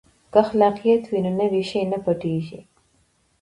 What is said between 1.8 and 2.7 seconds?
نه پټیږي.